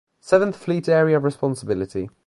Seventh 0.19 0.55
Fleet 0.57 0.89
area 0.89 1.17
of 1.17 1.23
responsibility. 1.23 2.09